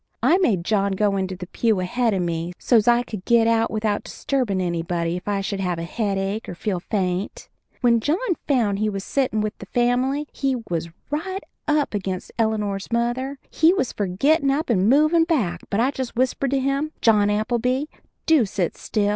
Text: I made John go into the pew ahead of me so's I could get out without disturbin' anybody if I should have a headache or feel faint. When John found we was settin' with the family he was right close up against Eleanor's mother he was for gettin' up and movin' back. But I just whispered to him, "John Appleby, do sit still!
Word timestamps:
I 0.23 0.39
made 0.39 0.65
John 0.65 0.93
go 0.93 1.15
into 1.15 1.35
the 1.35 1.45
pew 1.45 1.79
ahead 1.79 2.15
of 2.15 2.23
me 2.23 2.53
so's 2.57 2.87
I 2.87 3.03
could 3.03 3.23
get 3.23 3.45
out 3.45 3.69
without 3.69 4.03
disturbin' 4.03 4.59
anybody 4.59 5.15
if 5.15 5.27
I 5.27 5.41
should 5.41 5.59
have 5.59 5.77
a 5.77 5.83
headache 5.83 6.49
or 6.49 6.55
feel 6.55 6.79
faint. 6.79 7.49
When 7.81 7.99
John 7.99 8.17
found 8.47 8.79
we 8.79 8.89
was 8.89 9.03
settin' 9.03 9.41
with 9.41 9.55
the 9.59 9.67
family 9.67 10.27
he 10.33 10.55
was 10.71 10.89
right 11.11 11.43
close 11.67 11.77
up 11.83 11.93
against 11.93 12.31
Eleanor's 12.39 12.91
mother 12.91 13.37
he 13.51 13.75
was 13.75 13.93
for 13.93 14.07
gettin' 14.07 14.49
up 14.49 14.71
and 14.71 14.89
movin' 14.89 15.23
back. 15.25 15.61
But 15.69 15.79
I 15.79 15.91
just 15.91 16.15
whispered 16.15 16.49
to 16.49 16.59
him, 16.59 16.93
"John 17.03 17.29
Appleby, 17.29 17.85
do 18.25 18.47
sit 18.47 18.77
still! 18.77 19.09